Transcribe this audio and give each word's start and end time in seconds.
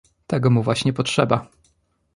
"tego 0.27 0.49
mu 0.49 0.63
właśnie 0.63 0.93
potrzeba!" 0.93 1.47